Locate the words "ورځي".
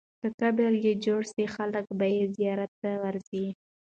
3.03-3.47